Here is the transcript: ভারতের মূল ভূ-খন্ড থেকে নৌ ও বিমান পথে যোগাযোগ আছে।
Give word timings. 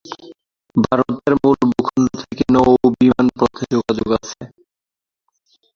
ভারতের 0.83 1.33
মূল 1.41 1.57
ভূ-খন্ড 1.69 2.07
থেকে 2.21 2.43
নৌ 2.53 2.67
ও 2.75 2.87
বিমান 2.97 3.27
পথে 3.37 3.63
যোগাযোগ 3.73 4.09
আছে। 4.17 4.41